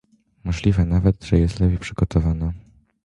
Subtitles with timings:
[0.43, 2.53] Możliwe nawet, że jest lepiej przygotowana